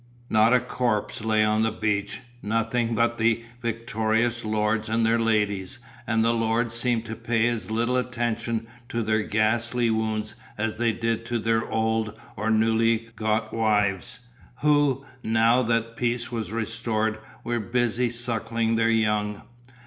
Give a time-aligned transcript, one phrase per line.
[0.31, 5.77] Not a corpse lay on the beach, nothing but the victorious lords and their ladies,
[6.07, 10.91] and the lords seemed to pay as little attention to their ghastly wounds as they
[10.91, 14.21] did to their old or newly got wives,
[14.61, 19.43] who, now that peace was restored, were busy suckling their young.